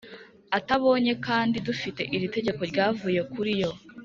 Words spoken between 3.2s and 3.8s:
kuri yo